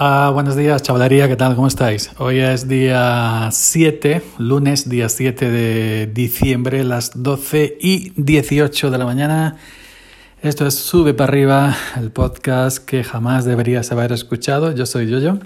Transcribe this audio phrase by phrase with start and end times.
[0.00, 1.56] Ah, buenos días, chavalería, ¿qué tal?
[1.56, 2.12] ¿Cómo estáis?
[2.18, 9.04] Hoy es día 7, lunes, día 7 de diciembre, las 12 y 18 de la
[9.04, 9.56] mañana.
[10.40, 14.70] Esto es Sube para arriba, el podcast que jamás deberías haber escuchado.
[14.70, 15.40] Yo soy Yoyo.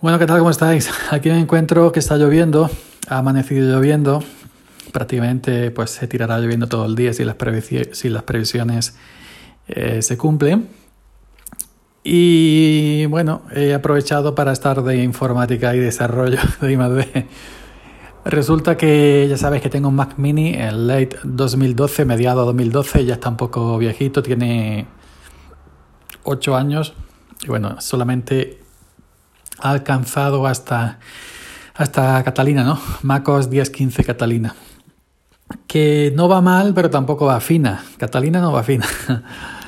[0.00, 0.38] Bueno, ¿qué tal?
[0.38, 0.88] ¿Cómo estáis?
[1.10, 2.70] Aquí me encuentro que está lloviendo,
[3.08, 4.22] ha amanecido lloviendo.
[4.92, 7.34] Prácticamente pues se tirará lloviendo todo el día si las,
[7.90, 8.94] si las previsiones
[9.66, 10.81] eh, se cumplen.
[12.04, 17.28] Y bueno, he aprovechado para estar de informática y desarrollo de I+D.
[18.24, 23.14] Resulta que ya sabes que tengo un Mac Mini, el late 2012, mediado 2012, ya
[23.14, 24.86] está un poco viejito, tiene
[26.22, 26.94] 8 años
[27.42, 28.60] y bueno, solamente
[29.58, 31.00] ha alcanzado hasta,
[31.74, 32.80] hasta Catalina, ¿no?
[33.02, 34.54] MacOS 10.15 Catalina.
[35.66, 37.84] Que no va mal, pero tampoco va fina.
[37.96, 38.86] Catalina no va fina.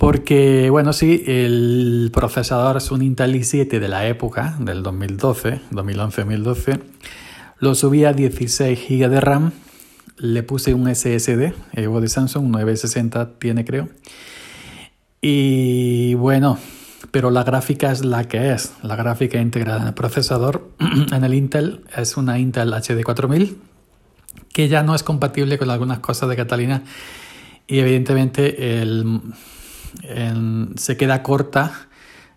[0.00, 6.80] Porque, bueno, sí, el procesador es un Intel i7 de la época, del 2012, 2011-2012.
[7.58, 9.52] Lo subí a 16 GB de RAM.
[10.16, 13.90] Le puse un SSD, Evo de Samsung, 960 tiene creo.
[15.20, 16.58] Y bueno,
[17.10, 18.72] pero la gráfica es la que es.
[18.82, 20.66] La gráfica integrada en el procesador
[21.12, 23.58] en el Intel es una Intel HD 4000
[24.50, 26.84] que ya no es compatible con algunas cosas de Catalina
[27.66, 29.20] y evidentemente el
[30.76, 31.88] se queda corta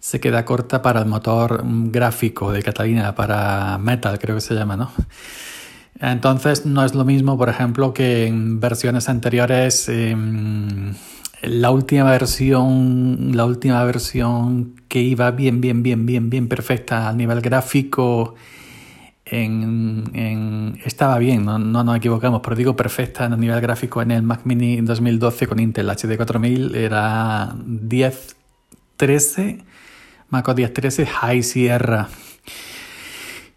[0.00, 4.76] se queda corta para el motor gráfico de Catalina, para Metal creo que se llama,
[4.76, 4.92] ¿no?
[6.00, 10.94] Entonces no es lo mismo, por ejemplo, que en versiones anteriores, em,
[11.42, 17.12] la última versión, la última versión que iba bien, bien, bien, bien, bien perfecta a
[17.12, 18.36] nivel gráfico,
[19.30, 24.22] en, estaba bien, no, no, nos equivocamos, pero digo perfecta a nivel gráfico en el
[24.22, 29.64] Mac Mini 2012 con Intel HD 4000 era 1013,
[30.30, 32.08] Mac OS 1013 High Sierra.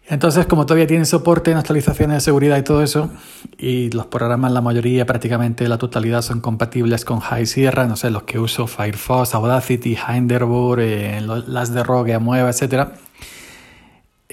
[0.08, 3.10] Entonces, como todavía tiene soporte en actualizaciones de seguridad y todo eso,
[3.56, 8.10] y los programas, la mayoría, prácticamente la totalidad son compatibles con High Sierra, no sé,
[8.10, 12.92] los que uso, Firefox, Audacity, Hinderburg, eh, las de Rogue, Amueva, etcétera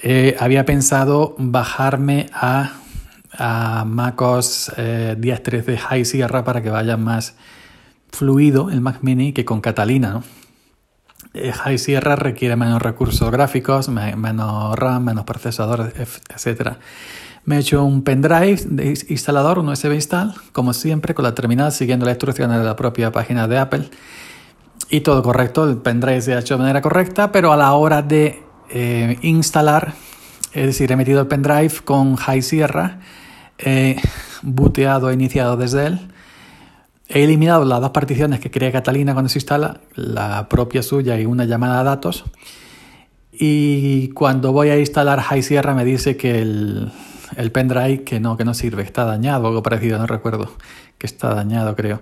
[0.02, 2.72] eh, había pensado bajarme a,
[3.86, 7.36] MacOS eh, 10.13 High Sierra para que vaya más
[8.10, 10.10] fluido el Mac Mini que con Catalina.
[10.10, 10.24] ¿no?
[11.32, 16.72] Eh, High Sierra requiere menos recursos gráficos, menos RAM, menos procesador, etc.
[17.44, 21.72] Me he hecho un pendrive de instalador, un USB install, como siempre, con la terminal
[21.72, 23.88] siguiendo las instrucciones de la propia página de Apple.
[24.90, 28.02] Y todo correcto, el pendrive se ha hecho de manera correcta, pero a la hora
[28.02, 29.94] de eh, instalar,
[30.52, 33.00] es decir, he metido el pendrive con High Sierra,
[33.58, 33.96] he
[34.42, 36.00] booteado e iniciado desde él,
[37.08, 41.26] he eliminado las dos particiones que crea Catalina cuando se instala, la propia suya y
[41.26, 42.24] una llamada a datos,
[43.32, 46.92] y cuando voy a instalar High Sierra me dice que el,
[47.52, 50.52] pendrive que no, que no sirve, está dañado, algo parecido, no recuerdo,
[50.98, 52.00] que está dañado creo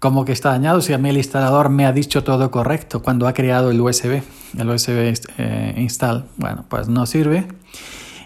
[0.00, 3.28] como que está dañado si a mí el instalador me ha dicho todo correcto cuando
[3.28, 4.22] ha creado el USB,
[4.58, 6.24] el USB eh, install.
[6.38, 7.46] Bueno, pues no sirve.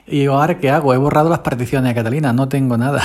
[0.07, 0.95] Y ahora qué hago?
[0.95, 3.03] He borrado las particiones de Catalina, no tengo nada.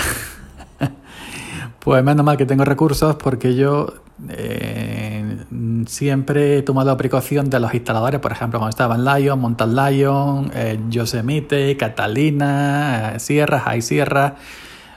[1.80, 3.92] pues menos mal que tengo recursos porque yo
[4.30, 5.38] eh,
[5.88, 10.52] siempre he tomado precaución de los instaladores, por ejemplo, cuando estaba en Lion, Montal Lion,
[10.54, 14.36] eh, Yosemite, Catalina, eh, Sierra, High Sierra,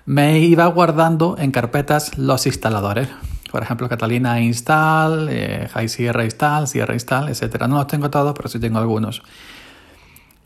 [0.05, 3.09] me iba guardando en carpetas los instaladores
[3.53, 7.67] por ejemplo, Catalina Install, eh, High Sierra Install, Sierra Install, etc.
[7.69, 9.23] No los tengo todos, pero sí tengo algunos.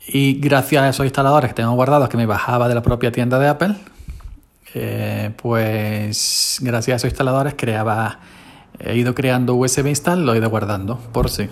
[0.05, 3.39] Y gracias a esos instaladores que tengo guardados que me bajaba de la propia tienda
[3.39, 3.75] de Apple,
[4.73, 8.19] eh, pues gracias a esos instaladores creaba,
[8.77, 11.47] he ido creando USB install, lo he ido guardando por sí.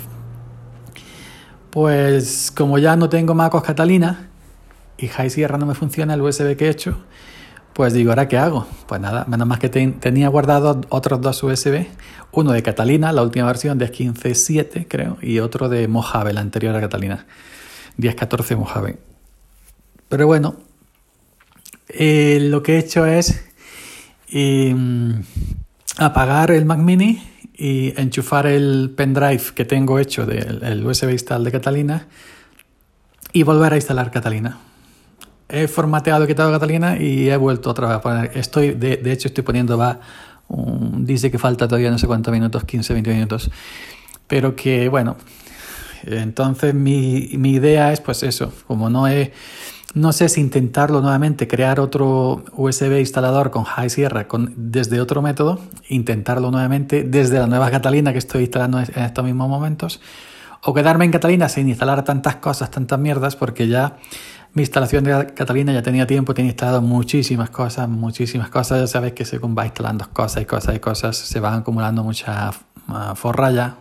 [1.69, 4.27] Pues como ya no tengo MacOS Catalina
[4.97, 6.97] y High Sierra no me funciona el USB que he hecho,
[7.75, 8.65] pues digo, ¿ahora qué hago?
[8.87, 11.87] Pues nada, menos más que tenía guardado otros dos USB,
[12.31, 16.73] uno de Catalina, la última versión de 15.7 creo, y otro de Mojave, la anterior
[16.73, 17.25] a Catalina,
[17.97, 18.97] 10.14 Mojave.
[20.07, 20.55] Pero bueno,
[21.89, 23.43] eh, lo que he hecho es
[24.29, 25.23] em,
[25.97, 27.21] apagar el Mac Mini
[27.57, 32.07] y enchufar el pendrive que tengo hecho del USB install de Catalina
[33.33, 34.61] y volver a instalar Catalina
[35.49, 38.31] he formateado, he quitado Catalina y he vuelto otra vez a poner.
[38.35, 39.99] Estoy, de, hecho, estoy poniendo va.
[40.49, 43.51] dice que falta todavía no sé cuántos minutos, 15, 20 minutos.
[44.27, 45.17] Pero que, bueno,
[46.03, 49.33] entonces mi, mi idea es pues eso, como no he,
[49.95, 55.21] no sé si intentarlo nuevamente, crear otro USB instalador con High Sierra con, desde otro
[55.21, 60.01] método, intentarlo nuevamente desde la nueva Catalina que estoy instalando en estos mismos momentos,
[60.63, 63.95] o quedarme en Catalina sin instalar tantas cosas, tantas mierdas, porque ya
[64.55, 68.79] mi instalación de Catalina ya tenía tiempo, tenía instalado muchísimas cosas, muchísimas cosas.
[68.79, 72.51] Ya sabes que según va instalando cosas y cosas y cosas, se van acumulando mucha
[73.15, 73.75] forralla.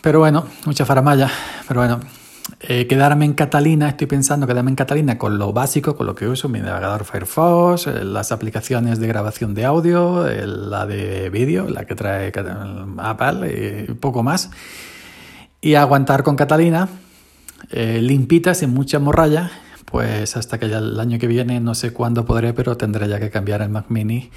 [0.00, 1.28] Pero bueno, mucha faramaya.
[1.66, 2.00] Pero bueno,
[2.60, 6.28] eh, quedarme en Catalina, estoy pensando quedarme en Catalina con lo básico, con lo que
[6.28, 11.84] uso, mi navegador Firefox, eh, las aplicaciones de grabación de audio, la de vídeo, la
[11.84, 12.32] que trae
[12.98, 14.52] Apple y poco más.
[15.60, 16.88] Y aguantar con Catalina
[17.70, 19.50] eh, limpita, sin mucha morralla,
[19.84, 23.18] pues hasta que ya el año que viene, no sé cuándo podré, pero tendré ya
[23.18, 24.30] que cambiar el Mac Mini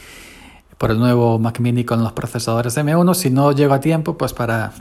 [0.78, 3.14] por el nuevo Mac Mini con los procesadores M1.
[3.14, 4.72] Si no llego a tiempo, pues para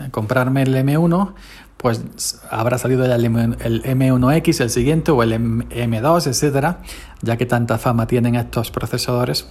[0.00, 1.34] eh, comprarme el M1,
[1.76, 6.80] pues habrá salido ya el, M1X, el siguiente, o el M2, etcétera,
[7.22, 9.46] ya que tanta fama tienen estos procesadores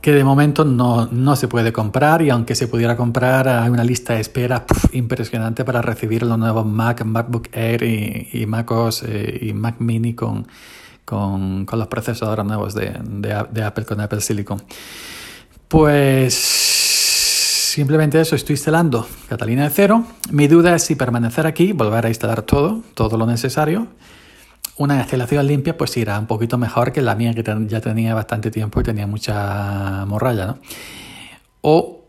[0.00, 3.84] que de momento no, no, se puede comprar y aunque se pudiera comprar hay una
[3.84, 9.52] lista de espera impresionante para recibir los nuevos Mac, MacBook Air y, MacOS eh, y
[9.52, 10.46] Mac Mini con,
[11.04, 14.62] con, con los procesadores nuevos de, de, de, Apple con Apple Silicon.
[15.68, 20.04] Pues simplemente eso, estoy instalando Catalina de cero.
[20.30, 23.88] Mi duda es si permanecer aquí, volver a instalar todo, todo lo necesario
[24.78, 28.50] una instalación limpia pues irá un poquito mejor que la mía que ya tenía bastante
[28.50, 30.58] tiempo y tenía mucha morralla, ¿no?
[31.62, 32.04] O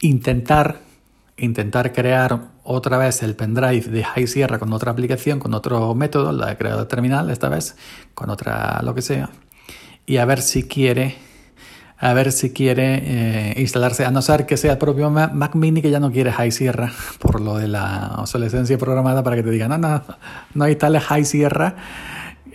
[0.00, 0.80] intentar,
[1.36, 6.32] intentar crear otra vez el pendrive de High Sierra con otra aplicación, con otro método,
[6.32, 7.76] la de creador terminal esta vez,
[8.14, 9.30] con otra lo que sea,
[10.06, 11.16] y a ver si quiere
[12.00, 15.82] a ver si quiere eh, instalarse, a no ser que sea el propio Mac Mini
[15.82, 19.50] que ya no quiere High Sierra por lo de la obsolescencia programada para que te
[19.50, 20.02] digan, no, no,
[20.54, 21.74] no instales High Sierra.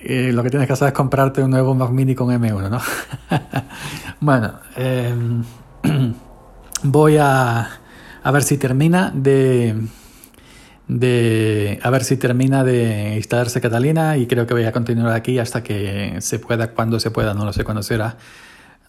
[0.05, 2.81] Eh, lo que tienes que hacer es comprarte un nuevo Mac Mini con M1, ¿no?
[4.19, 5.43] bueno, em,
[6.83, 7.69] voy a,
[8.23, 9.75] a ver si termina de,
[10.87, 15.39] de a ver si termina de instalarse Catalina y creo que voy a continuar aquí
[15.39, 18.17] hasta que se pueda, cuando se pueda, no lo sé cuándo será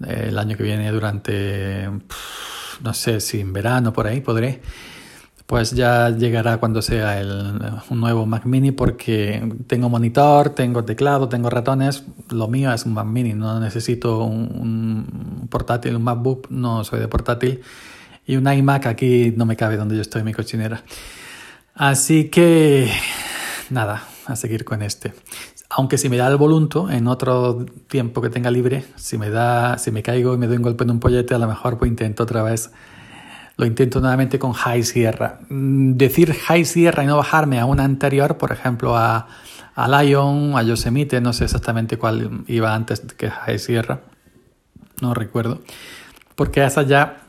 [0.06, 1.88] el año que viene durante,
[2.82, 4.61] no sé si en verano por ahí podré,
[5.46, 7.61] pues ya llegará cuando sea el,
[7.91, 12.94] un nuevo Mac mini porque tengo monitor, tengo teclado, tengo ratones, lo mío es un
[12.94, 17.61] Mac mini, no necesito un, portátil, un MacBook, no soy de portátil.
[18.26, 20.82] Y un iMac aquí no me cabe donde yo estoy mi cochinera.
[21.75, 22.91] Así que
[23.69, 25.12] nada, a seguir con este
[25.71, 29.79] aunque si me da el volunto en otro tiempo que tenga libre, si me da,
[29.79, 31.91] si me caigo y me doy un golpe en un pollete, a lo mejor pues
[31.91, 32.71] intento otra vez,
[33.57, 35.41] lo intento nuevamente con High Sierra.
[35.49, 39.27] Mm, decir High Sierra y no bajarme a una anterior, por ejemplo a,
[39.75, 44.03] a Lion, a Yosemite, no sé exactamente cuál iba antes que High Sierra,
[45.01, 45.61] no recuerdo,
[46.37, 47.25] porque esas ya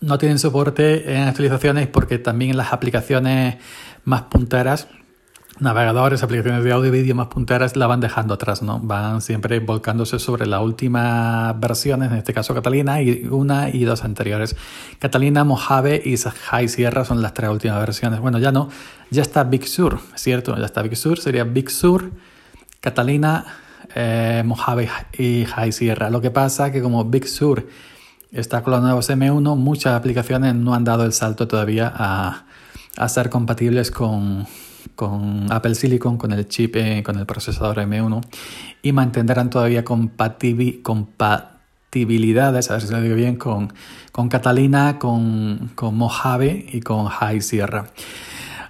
[0.00, 3.56] no tienen soporte en actualizaciones porque también en las aplicaciones
[4.04, 4.88] más punteras
[5.60, 8.78] navegadores, aplicaciones de audio y vídeo más punteras la van dejando atrás, ¿no?
[8.80, 14.04] Van siempre volcándose sobre la última versiones, en este caso Catalina, y una y dos
[14.04, 14.56] anteriores.
[14.98, 18.20] Catalina, Mojave y High Sierra son las tres últimas versiones.
[18.20, 18.68] Bueno, ya no,
[19.10, 20.56] ya está Big Sur, ¿cierto?
[20.56, 22.10] Ya está Big Sur, sería Big Sur,
[22.80, 23.44] Catalina,
[23.94, 24.88] eh, Mojave
[25.18, 26.10] y High Sierra.
[26.10, 27.66] Lo que pasa que como Big Sur
[28.30, 32.44] está con los nuevos M1, muchas aplicaciones no han dado el salto todavía a,
[32.96, 34.46] a ser compatibles con
[34.94, 38.20] con Apple Silicon, con el chip, eh, con el procesador M1
[38.82, 43.72] y mantendrán todavía compatibilidades, a ver si lo digo bien, con,
[44.12, 47.86] con Catalina, con, con Mojave y con High Sierra.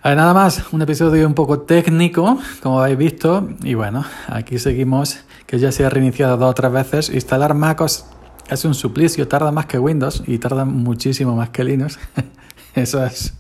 [0.04, 5.58] nada más, un episodio un poco técnico, como habéis visto, y bueno, aquí seguimos, que
[5.58, 7.10] ya se ha reiniciado dos o tres veces.
[7.10, 8.04] Instalar MacOS
[8.50, 11.98] es un suplicio, tarda más que Windows y tarda muchísimo más que Linux.
[12.78, 13.34] Eso es,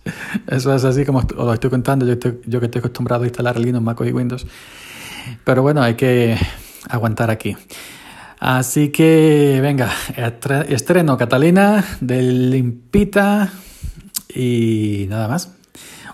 [0.48, 2.04] eso es así como os lo estoy contando.
[2.06, 2.14] Yo,
[2.46, 4.46] yo que estoy acostumbrado a instalar Linux, Mac y Windows.
[5.44, 6.36] Pero bueno, hay que
[6.88, 7.56] aguantar aquí.
[8.40, 9.90] Así que venga,
[10.68, 13.52] estreno Catalina del Limpita
[14.34, 15.54] y nada más.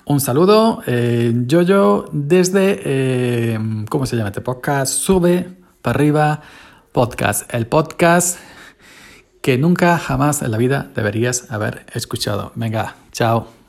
[0.06, 4.92] Un saludo, eh, yo yo desde, eh, ¿cómo se llama este podcast?
[4.92, 5.48] Sube
[5.80, 6.42] para arriba
[6.92, 8.38] podcast, el podcast
[9.44, 12.52] que nunca jamás en la vida deberías haber escuchado.
[12.54, 13.63] Venga, chao.